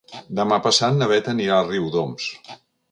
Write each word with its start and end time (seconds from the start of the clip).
Demà 0.39 0.57
passat 0.67 0.97
na 1.03 1.11
Beth 1.13 1.31
anirà 1.37 1.61
a 1.61 1.69
Riudoms. 1.69 2.31